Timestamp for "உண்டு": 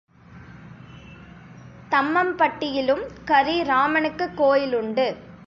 4.73-5.15